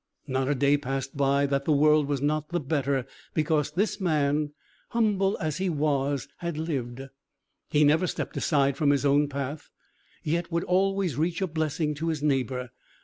[0.25, 3.05] Not a day passed by, that the world was not the better
[3.35, 4.51] because this man,
[4.89, 7.01] humble as he was, had lived.
[7.69, 9.69] He never stepped aside from his own path,
[10.23, 12.71] yet would always reach a blessing to his neighbour.